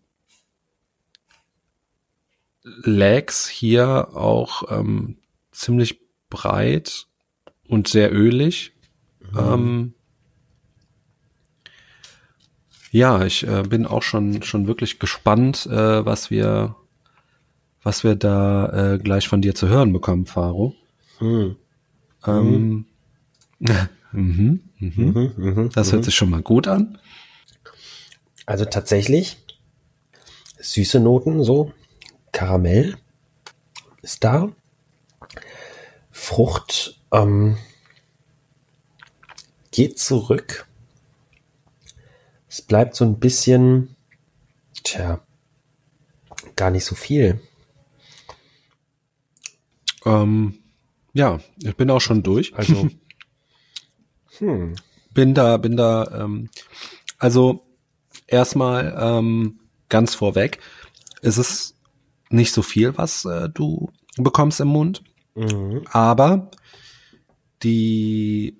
[2.62, 5.18] Legs hier auch ähm,
[5.50, 5.98] ziemlich
[6.30, 7.08] breit
[7.66, 8.74] und sehr ölig.
[9.36, 9.94] Ähm,
[12.92, 16.76] ja, ich äh, bin auch schon schon wirklich gespannt, äh, was wir
[17.82, 20.74] was wir da äh, gleich von dir zu hören bekommen, Faro.
[21.18, 21.56] Hm.
[22.26, 22.86] Ähm,
[23.58, 23.70] mhm,
[24.12, 24.60] mhm.
[24.78, 25.92] Mhm, mhm, Das mhm.
[25.92, 26.98] hört sich schon mal gut an.
[28.44, 29.38] Also tatsächlich
[30.58, 31.72] süße Noten, so
[32.30, 32.96] Karamell
[34.02, 34.50] ist da.
[36.10, 37.56] Frucht ähm,
[39.70, 40.66] geht zurück.
[42.52, 43.96] Es bleibt so ein bisschen,
[44.84, 45.22] tja,
[46.54, 47.40] gar nicht so viel.
[50.04, 50.58] Ähm,
[51.14, 52.54] ja, ich bin auch schon durch.
[52.54, 52.90] Also,
[54.38, 54.74] hm,
[55.14, 56.50] bin da, bin da, ähm,
[57.16, 57.64] also
[58.26, 60.58] erstmal ähm, ganz vorweg,
[61.22, 61.74] es ist
[62.28, 65.02] nicht so viel, was äh, du bekommst im Mund.
[65.34, 65.86] Mhm.
[65.90, 66.50] Aber
[67.62, 68.58] die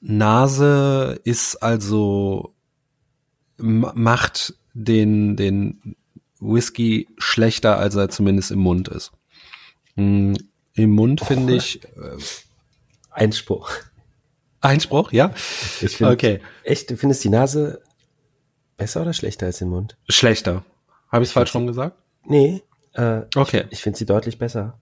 [0.00, 2.52] Nase ist also
[3.60, 5.96] macht den den
[6.40, 9.12] Whisky schlechter, als er zumindest im Mund ist.
[9.96, 10.34] Mm,
[10.74, 11.88] Im Mund finde ich äh,
[13.10, 13.70] Einspruch.
[14.60, 15.32] Einspruch, ja.
[15.80, 16.40] Ich finde, Okay.
[16.64, 17.82] echt, du findest die Nase
[18.76, 19.96] besser oder schlechter als den Mund?
[20.08, 20.64] Schlechter.
[21.10, 21.96] Habe ich es falsch rum gesagt?
[22.24, 22.62] Nee,
[22.94, 23.64] äh, Okay.
[23.70, 24.78] ich finde sie deutlich besser.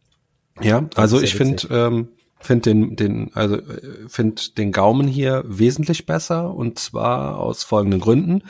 [0.60, 2.08] Ja, also ich finde ähm,
[2.40, 8.00] find den den also äh, find den Gaumen hier wesentlich besser und zwar aus folgenden
[8.00, 8.42] Gründen.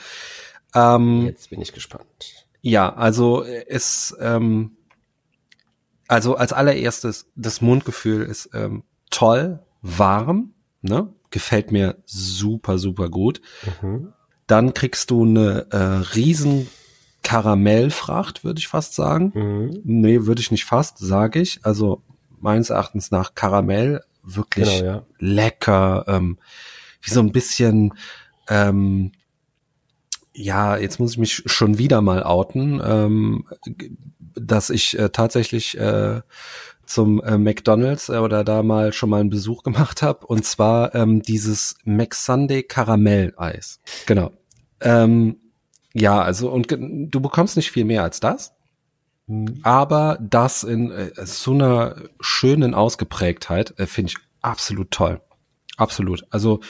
[0.75, 2.47] Ähm, Jetzt bin ich gespannt.
[2.61, 4.73] Ja, also äh, es, ähm,
[6.07, 11.13] also als allererstes, das Mundgefühl ist ähm, toll, warm, ne?
[11.31, 13.43] Gefällt mir super, super gut.
[13.83, 14.15] Mhm.
[14.47, 15.77] Dann kriegst du eine äh,
[16.15, 16.69] riesen
[17.23, 19.33] Karamellfracht, würde ich fast sagen.
[19.35, 19.81] Mhm.
[19.85, 21.61] Nee, würde ich nicht fast, sage ich.
[21.65, 22.03] Also
[22.41, 25.03] meines Erachtens nach Karamell wirklich Genau, ja.
[25.19, 26.39] lecker, ähm,
[27.03, 27.95] wie so ein bisschen,
[28.49, 29.13] ähm,
[30.33, 33.47] ja, jetzt muss ich mich schon wieder mal outen, ähm,
[34.35, 36.21] dass ich äh, tatsächlich äh,
[36.87, 40.95] zum äh, McDonald's äh, oder da mal schon mal einen Besuch gemacht habe und zwar
[40.95, 43.81] ähm, dieses McSunday Karamell-Eis.
[44.07, 44.33] Genau.
[44.81, 45.37] Ähm,
[45.93, 48.53] ja, also und du bekommst nicht viel mehr als das
[49.63, 55.21] aber das in äh, so einer schönen Ausgeprägtheit äh, finde ich absolut toll.
[55.77, 56.25] Absolut.
[56.31, 56.61] Also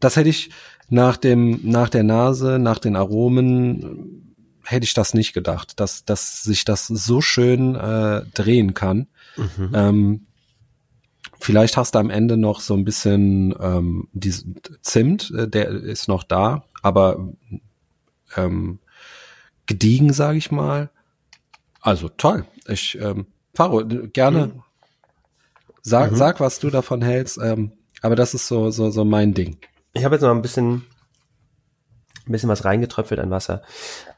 [0.00, 0.50] das hätte ich
[0.90, 6.04] nach dem nach der Nase, nach den Aromen äh, hätte ich das nicht gedacht, dass
[6.04, 9.06] dass sich das so schön äh, drehen kann.
[9.36, 9.70] Mhm.
[9.74, 10.26] Ähm,
[11.40, 16.08] vielleicht hast du am Ende noch so ein bisschen ähm, diesen Zimt, äh, der ist
[16.08, 17.32] noch da, aber
[18.36, 18.78] ähm,
[19.66, 20.90] gediegen, sage ich mal.
[21.84, 22.46] Also toll.
[22.66, 24.52] Ich ähm, Faro, gerne
[25.82, 26.16] sag, Mhm.
[26.16, 27.38] sag, was du davon hältst.
[27.38, 29.58] Ähm, aber das ist so so so mein Ding.
[29.92, 30.86] Ich habe jetzt noch ein bisschen,
[32.26, 33.62] ein bisschen was reingetröpfelt an Wasser.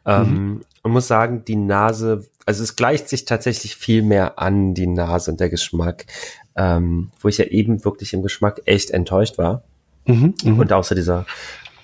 [0.06, 4.86] Ähm, und muss sagen, die Nase, also es gleicht sich tatsächlich viel mehr an, die
[4.86, 6.06] Nase und der Geschmack,
[6.54, 9.64] ähm, wo ich ja eben wirklich im Geschmack echt enttäuscht war.
[10.06, 10.58] Mhm, mhm.
[10.60, 11.26] Und außer dieser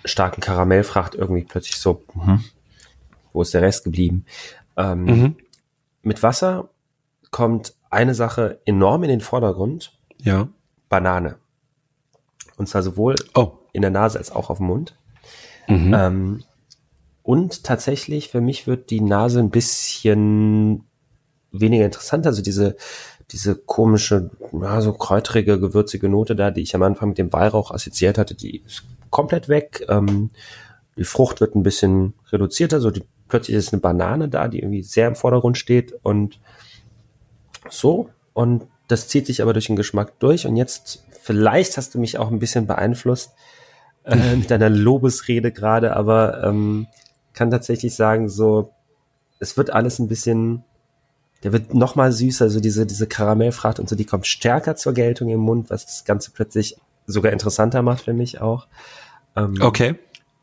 [0.04, 2.44] starken Karamellfracht irgendwie plötzlich so, mhm,
[3.32, 4.24] wo ist der Rest geblieben?
[4.76, 5.36] Ähm, mhm.
[6.02, 6.68] Mit Wasser
[7.30, 10.48] kommt eine Sache enorm in den Vordergrund, Ja.
[10.88, 11.36] Banane.
[12.56, 13.52] Und zwar sowohl Oh.
[13.72, 14.96] in der Nase als auch auf dem Mund.
[15.68, 15.94] Mhm.
[15.94, 16.42] Ähm,
[17.22, 20.84] und tatsächlich, für mich wird die Nase ein bisschen
[21.52, 22.26] weniger interessant.
[22.26, 22.76] Also diese,
[23.30, 27.70] diese komische, ja, so kräutrige, gewürzige Note da, die ich am Anfang mit dem Weihrauch
[27.70, 29.86] assoziiert hatte, die ist komplett weg.
[29.88, 30.30] Ähm,
[30.96, 34.82] die Frucht wird ein bisschen reduzierter, so die, plötzlich ist eine Banane da, die irgendwie
[34.82, 36.38] sehr im Vordergrund steht und
[37.70, 38.10] so.
[38.34, 40.46] Und das zieht sich aber durch den Geschmack durch.
[40.46, 43.32] Und jetzt, vielleicht hast du mich auch ein bisschen beeinflusst
[44.04, 46.88] äh, mit deiner Lobesrede gerade, aber ähm,
[47.32, 48.70] kann tatsächlich sagen, so,
[49.38, 50.62] es wird alles ein bisschen,
[51.42, 54.92] der wird noch mal süßer, so diese, diese Karamellfracht und so, die kommt stärker zur
[54.92, 58.66] Geltung im Mund, was das Ganze plötzlich sogar interessanter macht für mich auch.
[59.36, 59.94] Ähm, Okay.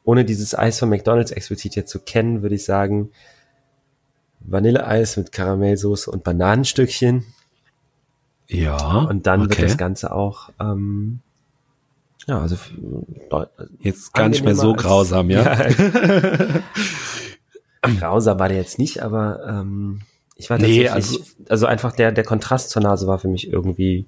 [0.03, 3.11] Ohne dieses Eis von McDonalds explizit jetzt zu kennen, würde ich sagen,
[4.39, 7.25] Vanilleeis mit Karamellsoße und Bananenstückchen.
[8.47, 9.01] Ja.
[9.03, 9.49] Und dann okay.
[9.49, 11.19] wird das Ganze auch, ähm,
[12.27, 12.57] ja, also
[13.79, 15.43] Jetzt gar nicht mehr so grausam, ja.
[17.99, 20.01] grausam war der jetzt nicht, aber ähm,
[20.35, 24.05] ich war Nee, tatsächlich, also, einfach der, der Kontrast zur Nase war für mich irgendwie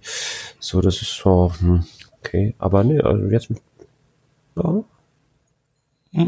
[0.60, 1.84] so, das ist so, hm,
[2.20, 3.50] okay, aber nee, also jetzt,
[4.56, 4.84] ja,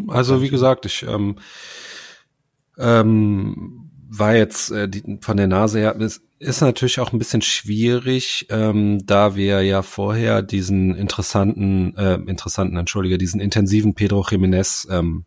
[0.08, 1.36] Also wie gesagt, ich ähm,
[2.78, 7.42] ähm, war jetzt äh, die, von der Nase her, es ist natürlich auch ein bisschen
[7.42, 14.88] schwierig, ähm, da wir ja vorher diesen interessanten, äh, interessanten, entschuldige, diesen intensiven Pedro Jiménez
[14.92, 15.26] ähm,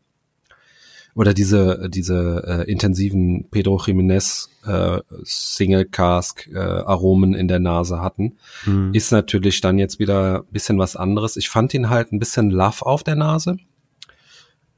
[1.15, 8.01] oder diese diese äh, intensiven Pedro Jiménez äh, Single Cask äh, Aromen in der Nase
[8.03, 11.39] hatten, hm, ist natürlich dann jetzt wieder ein bisschen was anderes.
[11.39, 13.57] Ich fand ihn halt ein bisschen Love auf der Nase.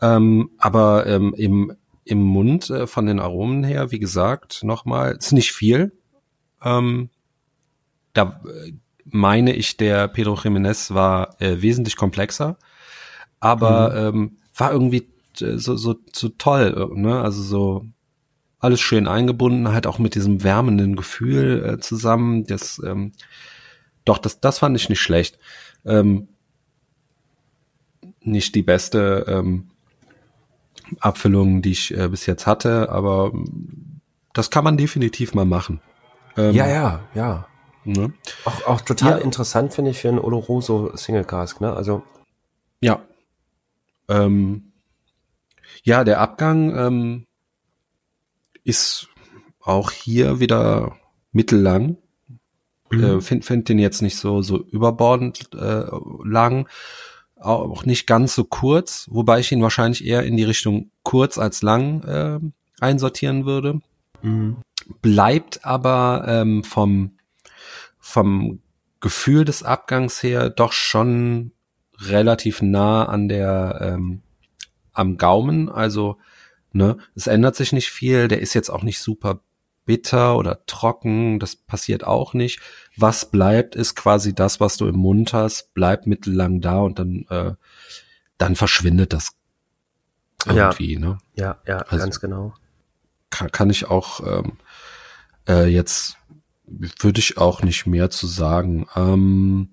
[0.01, 5.33] Ähm, aber ähm, im, im Mund äh, von den Aromen her, wie gesagt, nochmal, ist
[5.33, 5.93] nicht viel.
[6.63, 7.11] Ähm,
[8.13, 8.73] da äh,
[9.05, 12.57] meine ich, der Pedro Jiménez war äh, wesentlich komplexer,
[13.41, 15.09] aber ähm, war irgendwie
[15.41, 17.21] äh, so, so, so toll, äh, ne?
[17.21, 17.87] Also so
[18.61, 22.45] alles schön eingebunden, halt auch mit diesem wärmenden Gefühl äh, zusammen.
[22.47, 23.13] Das, ähm,
[24.05, 25.39] doch, das, das fand ich nicht schlecht.
[25.85, 26.29] Ähm,
[28.21, 29.71] nicht die beste ähm,
[31.01, 34.01] Abfüllung, die ich äh, bis jetzt hatte, aber ähm,
[34.33, 35.81] das kann man definitiv mal machen.
[36.37, 37.47] Ähm, ja, ja, ja.
[37.85, 38.13] Ne?
[38.45, 39.25] Auch, auch total Ja.
[39.25, 41.73] interessant finde ich für einen Oloroso Single Cask, ne?
[41.73, 42.03] Also,
[42.81, 43.01] Ja.
[44.09, 44.73] Ähm,
[45.83, 47.27] ja, der Abgang ähm,
[48.65, 49.09] ist
[49.61, 50.97] auch hier wieder
[51.33, 51.97] mittellang.
[52.91, 55.85] Äh, find, find den jetzt nicht so so überbordend äh,
[56.25, 56.69] lang,
[57.41, 61.63] auch nicht ganz so kurz, wobei ich ihn wahrscheinlich eher in die Richtung kurz als
[61.63, 62.41] lang äh,
[62.81, 63.81] einsortieren würde.
[64.23, 64.59] Mhm.
[65.03, 67.19] Bleibt aber ähm, vom
[67.99, 68.61] vom
[69.01, 71.53] Gefühl des Abgangs her doch schon
[72.01, 74.23] relativ nah an der ähm,
[74.93, 75.69] am Gaumen.
[75.69, 76.19] Also
[76.73, 78.29] ne, es ändert sich nicht viel.
[78.29, 79.41] Der ist jetzt auch nicht super
[79.89, 81.41] bitter oder trocken.
[81.41, 82.61] Das passiert auch nicht.
[82.97, 87.25] Was bleibt, ist quasi das, was du im Mund hast, bleibt mittellang da und dann
[87.31, 87.55] äh,
[88.37, 89.33] dann verschwindet das
[90.47, 90.53] Ja.
[90.69, 90.97] irgendwie.
[90.99, 91.19] Ne?
[91.35, 92.55] ja, ja, Also- ganz genau.
[93.31, 94.59] kann, kann ich auch ähm,
[95.49, 96.17] äh, jetzt
[96.67, 98.87] würde ich auch nicht mehr zu sagen.
[98.95, 99.71] Ähm,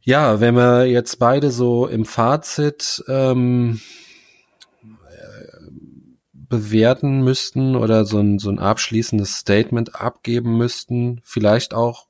[0.00, 4.07] ja, wenn wir jetzt beide so im Fazit ähm, äh,
[6.48, 12.06] bewerten müssten oder so ein, so ein abschließendes Statement abgeben müssten, vielleicht auch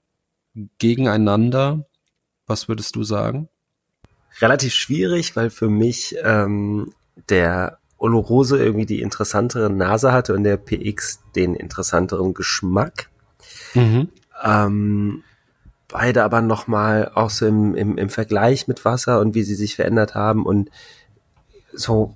[0.78, 1.86] gegeneinander,
[2.46, 3.48] was würdest du sagen?
[4.40, 6.92] Relativ schwierig, weil für mich ähm,
[7.28, 13.10] der Oloroso irgendwie die interessantere Nase hatte und der PX den interessanteren Geschmack.
[13.74, 14.08] Mhm.
[14.42, 15.24] Ähm,
[15.88, 19.74] beide aber nochmal auch so im, im, im Vergleich mit Wasser und wie sie sich
[19.74, 20.70] verändert haben und
[21.72, 22.14] so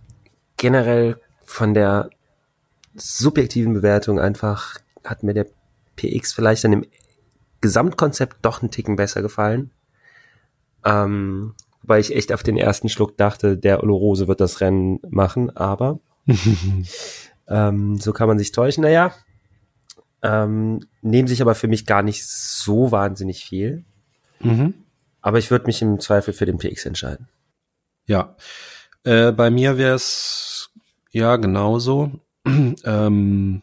[0.57, 2.11] generell von der
[2.95, 5.47] subjektiven Bewertung einfach hat mir der
[5.97, 6.87] PX vielleicht dann im
[7.61, 9.71] Gesamtkonzept doch einen Ticken besser gefallen.
[10.85, 15.57] Ähm, weil ich echt auf den ersten Schluck dachte, der Olorose wird das Rennen machen,
[15.57, 15.99] aber
[17.49, 18.83] ähm, so kann man sich täuschen.
[18.83, 19.13] Naja,
[20.23, 23.85] ähm, nehmen sich aber für mich gar nicht so wahnsinnig viel.
[24.41, 24.75] Mhm.
[25.21, 27.29] Aber ich würde mich im Zweifel für den PX entscheiden.
[28.07, 28.37] Ja,
[29.05, 30.52] äh, bei mir wäre es
[31.13, 32.11] ja genauso.
[32.85, 33.63] ähm,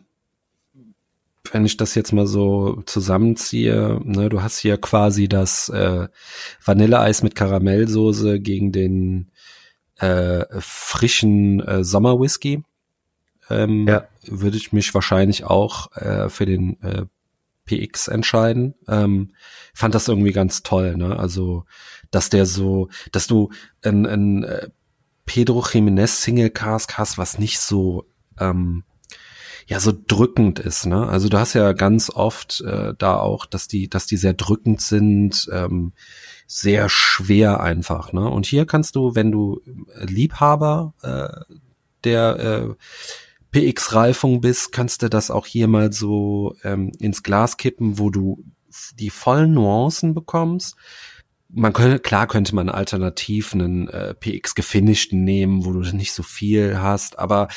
[1.51, 6.07] wenn ich das jetzt mal so zusammenziehe, ne, du hast hier quasi das äh,
[6.63, 9.31] Vanilleeis mit Karamellsoße gegen den
[9.97, 12.63] äh, frischen äh, Sommerwhisky.
[13.49, 14.07] Ähm, Ja.
[14.25, 17.05] Würde ich mich wahrscheinlich auch äh, für den äh,
[17.65, 18.75] PX entscheiden.
[18.87, 19.33] Ähm,
[19.73, 21.17] fand das irgendwie ganz toll, ne?
[21.17, 21.65] Also,
[22.11, 23.49] dass der so, dass du
[23.83, 24.69] ein, ein äh,
[25.29, 28.07] Pedro Jimenez Single Cask hast, was nicht so
[28.39, 28.83] ähm,
[29.67, 31.07] ja so drückend ist, ne?
[31.07, 34.81] Also du hast ja ganz oft äh, da auch, dass die, dass die sehr drückend
[34.81, 35.93] sind, ähm,
[36.47, 38.27] sehr schwer einfach, ne?
[38.27, 39.61] Und hier kannst du, wenn du
[40.01, 41.55] Liebhaber äh,
[42.03, 42.73] der äh,
[43.51, 48.43] PX-Reifung bist, kannst du das auch hier mal so ähm, ins Glas kippen, wo du
[48.97, 50.75] die vollen Nuancen bekommst.
[51.51, 56.21] Man könnte, klar könnte man alternativ einen äh, PX gefinischten nehmen, wo du nicht so
[56.21, 57.47] viel hast, aber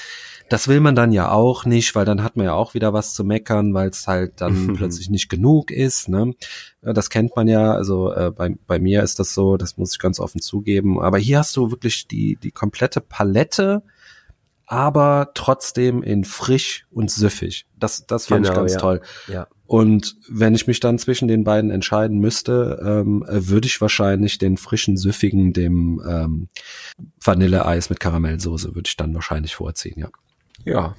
[0.49, 3.15] das will man dann ja auch nicht, weil dann hat man ja auch wieder was
[3.15, 6.09] zu meckern, weil es halt dann plötzlich nicht genug ist.
[6.09, 6.35] Ne?
[6.83, 9.99] Das kennt man ja, also äh, bei, bei mir ist das so, das muss ich
[9.99, 11.01] ganz offen zugeben.
[11.01, 13.83] Aber hier hast du wirklich die, die komplette Palette,
[14.73, 17.67] aber trotzdem in frisch und süffig.
[17.77, 18.79] Das, das fand ich Genau, ganz ja.
[18.79, 19.01] toll.
[19.29, 19.47] Ja.
[19.67, 24.39] Und wenn ich mich dann zwischen den beiden entscheiden müsste, ähm, äh, würde ich wahrscheinlich
[24.39, 26.49] den frischen, süffigen, dem ähm,
[27.23, 30.09] Vanilleeis mit Karamellsoße, würde ich dann wahrscheinlich vorziehen, ja.
[30.65, 30.95] Ja.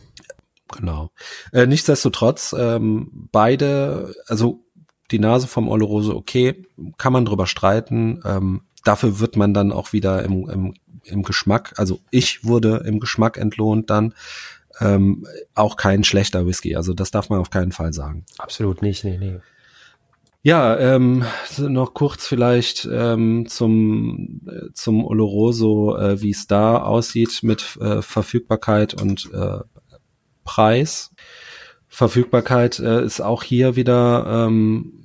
[0.72, 1.10] Genau.
[1.52, 4.64] Äh, nichtsdestotrotz, ähm, beide, also
[5.10, 6.64] die Nase vom Oloroso, okay,
[7.00, 8.22] kann man drüber streiten.
[8.24, 10.74] Ähm, dafür wird man dann auch wieder im, im,
[11.06, 14.14] im Geschmack, also ich wurde im Geschmack entlohnt dann.
[14.80, 18.26] Ähm, auch kein schlechter Whisky, also das darf man auf keinen Fall sagen.
[18.40, 19.40] Absolut nicht, nee, nee.
[20.46, 21.24] Ja, ähm,
[21.58, 28.02] noch kurz vielleicht ähm, zum äh, zum Oloroso, äh, wie es da aussieht mit äh,
[28.02, 29.60] Verfügbarkeit und äh,
[30.44, 31.12] Preis.
[31.88, 35.03] Verfügbarkeit äh, ist auch hier wieder ähm,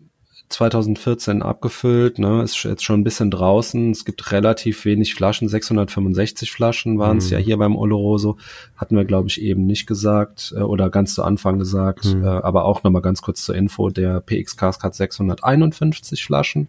[0.48, 3.90] 2014 abgefüllt, ne, ist jetzt schon ein bisschen draußen.
[3.90, 7.32] Es gibt relativ wenig Flaschen, 665 Flaschen waren es Mhm.
[7.32, 8.36] ja hier beim Oloroso,
[8.76, 12.24] hatten wir glaube ich eben nicht gesagt äh, oder ganz zu Anfang gesagt, Mhm.
[12.24, 16.68] äh, aber auch nochmal ganz kurz zur Info, der PX Cask hat 651 Flaschen.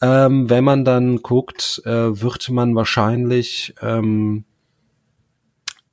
[0.00, 1.90] Ähm, wenn man dann guckt, äh,
[2.22, 4.44] wird man wahrscheinlich ähm,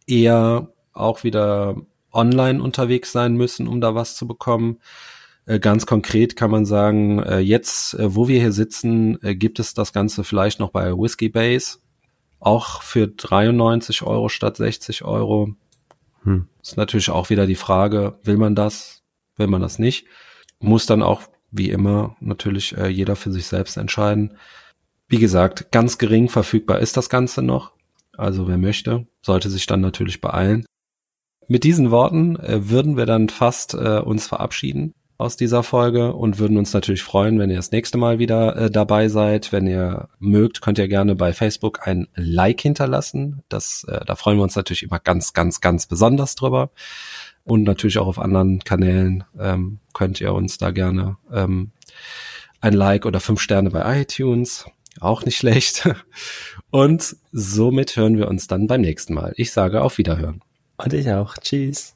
[0.07, 1.75] eher auch wieder
[2.11, 4.77] online unterwegs sein müssen, um da was zu bekommen.
[5.45, 9.59] Äh, Ganz konkret kann man sagen, äh, jetzt, äh, wo wir hier sitzen, äh, gibt
[9.59, 11.77] es das Ganze vielleicht noch bei Whiskey Base,
[12.39, 15.55] auch für 93 Euro statt 60 Euro.
[16.23, 16.47] Hm.
[16.61, 19.03] Ist natürlich auch wieder die Frage, will man das,
[19.37, 20.07] will man das nicht?
[20.59, 21.21] Muss dann auch,
[21.51, 24.37] wie immer, natürlich äh, jeder für sich selbst entscheiden.
[25.07, 27.73] Wie gesagt, ganz gering verfügbar ist das Ganze noch.
[28.17, 30.65] Also wer möchte, sollte sich dann natürlich beeilen.
[31.47, 36.39] Mit diesen Worten äh, würden wir dann fast äh, uns verabschieden aus dieser Folge und
[36.39, 39.51] würden uns natürlich freuen, wenn ihr das nächste Mal wieder äh, dabei seid.
[39.51, 43.41] Wenn ihr mögt, könnt ihr gerne bei Facebook ein Like hinterlassen.
[43.47, 46.71] Das, äh, da freuen wir uns natürlich immer ganz, ganz, ganz besonders drüber.
[47.45, 51.71] Und natürlich auch auf anderen Kanälen ähm, könnt ihr uns da gerne ähm,
[52.59, 54.65] ein Like oder fünf Sterne bei iTunes.
[54.99, 55.87] Auch nicht schlecht.
[56.71, 59.33] Und somit hören wir uns dann beim nächsten Mal.
[59.37, 60.41] Ich sage auf Wiederhören.
[60.77, 61.35] Und ich auch.
[61.37, 61.94] Tschüss.